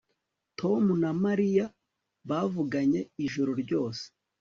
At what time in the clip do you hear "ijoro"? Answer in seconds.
3.25-3.51